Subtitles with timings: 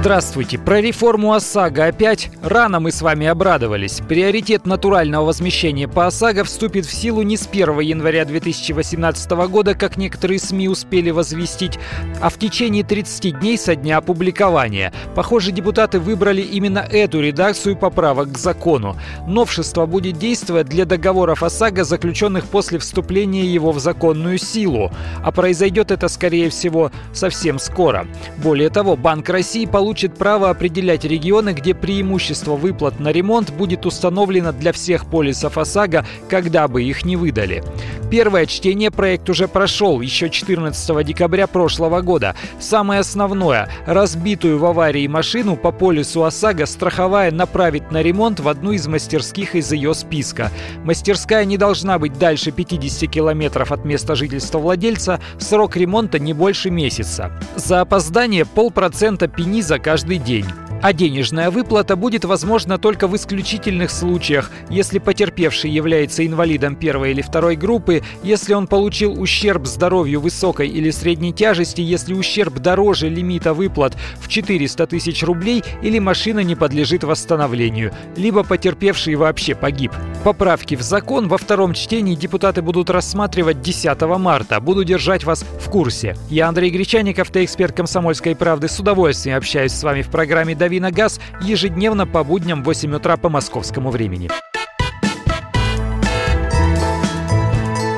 [0.00, 0.58] Здравствуйте.
[0.58, 4.00] Про реформу ОСАГО опять рано мы с вами обрадовались.
[4.08, 9.98] Приоритет натурального возмещения по ОСАГО вступит в силу не с 1 января 2018 года, как
[9.98, 11.78] некоторые СМИ успели возвестить,
[12.22, 14.90] а в течение 30 дней со дня опубликования.
[15.14, 18.96] Похоже, депутаты выбрали именно эту редакцию поправок к закону.
[19.26, 24.90] Новшество будет действовать для договоров ОСАГО, заключенных после вступления его в законную силу.
[25.22, 28.06] А произойдет это, скорее всего, совсем скоро.
[28.38, 33.86] Более того, Банк России получит получит право определять регионы, где преимущество выплат на ремонт будет
[33.86, 37.64] установлено для всех полисов ОСАГО, когда бы их не выдали.
[38.08, 42.36] Первое чтение проект уже прошел еще 14 декабря прошлого года.
[42.60, 48.70] Самое основное– разбитую в аварии машину по полису ОСАГО страховая направит на ремонт в одну
[48.70, 50.52] из мастерских из ее списка.
[50.84, 56.70] Мастерская не должна быть дальше 50 километров от места жительства владельца, срок ремонта не больше
[56.70, 57.32] месяца.
[57.56, 60.46] За опоздание полпроцента пени каждый день.
[60.82, 67.20] А денежная выплата будет возможна только в исключительных случаях, если потерпевший является инвалидом первой или
[67.20, 73.52] второй группы, если он получил ущерб здоровью высокой или средней тяжести, если ущерб дороже лимита
[73.52, 79.92] выплат в 400 тысяч рублей или машина не подлежит восстановлению, либо потерпевший вообще погиб.
[80.24, 84.60] Поправки в закон во втором чтении депутаты будут рассматривать 10 марта.
[84.60, 86.16] Буду держать вас в курсе.
[86.30, 88.68] Я Андрей Гречаников, ты эксперт «Комсомольской правды».
[88.68, 92.94] С удовольствием общаюсь с вами в программе «Дави на газ» ежедневно по будням в 8
[92.94, 94.30] утра по московскому времени.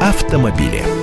[0.01, 1.02] Автомобили.